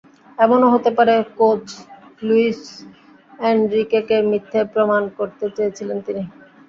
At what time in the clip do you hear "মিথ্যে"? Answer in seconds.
4.31-4.59